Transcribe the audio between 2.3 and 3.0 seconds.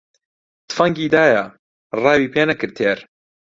پێ نەکرد تێر